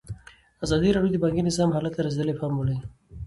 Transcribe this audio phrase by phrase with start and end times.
[0.65, 2.77] ازادي راډیو د بانکي نظام حالت ته رسېدلي پام کړی.